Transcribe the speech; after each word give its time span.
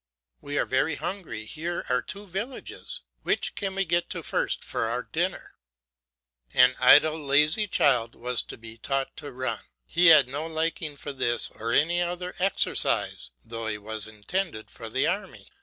We 0.41 0.57
are 0.57 0.65
very 0.65 0.95
hungry; 0.95 1.45
here 1.45 1.85
are 1.87 2.01
two 2.01 2.25
villages, 2.25 3.01
which 3.21 3.53
can 3.53 3.75
we 3.75 3.85
get 3.85 4.09
to 4.09 4.23
first 4.23 4.63
for 4.63 4.85
our 4.85 5.03
dinner? 5.03 5.53
An 6.55 6.75
idle, 6.79 7.19
lazy 7.23 7.67
child 7.67 8.15
was 8.15 8.41
to 8.41 8.57
be 8.57 8.79
taught 8.79 9.15
to 9.17 9.31
run. 9.31 9.59
He 9.85 10.07
had 10.07 10.27
no 10.27 10.47
liking 10.47 10.97
for 10.97 11.13
this 11.13 11.51
or 11.51 11.71
any 11.71 12.01
other 12.01 12.33
exercise, 12.39 13.29
though 13.45 13.67
he 13.67 13.77
was 13.77 14.07
intended 14.07 14.71
for 14.71 14.89
the 14.89 15.05
army. 15.05 15.47